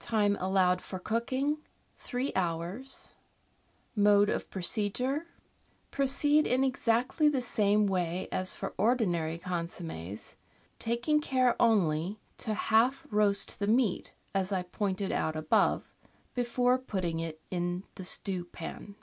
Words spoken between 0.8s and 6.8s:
for cooking.— Three hours. Mode of Procedure.— Proceed in